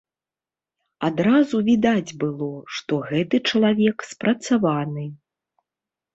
Адразу 1.09 1.61
відаць 1.67 2.15
было, 2.23 2.47
што 2.79 2.93
гэты 3.11 3.41
чалавек 3.51 3.97
спрацаваны. 4.15 5.05